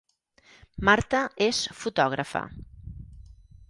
[0.89, 1.21] Marta
[1.51, 2.45] és fotògrafa